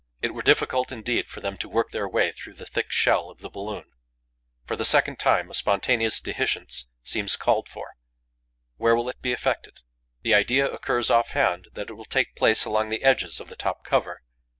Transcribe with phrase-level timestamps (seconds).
[0.19, 3.37] It were difficult indeed for them to work their way through the thick shell of
[3.41, 3.91] the balloon.
[4.65, 7.91] For the second time, a spontaneous dehiscence seems called for.
[8.77, 9.81] Where will it be effected?
[10.23, 13.55] The idea occurs off hand that it will take place along the edges of the
[13.55, 14.23] top cover.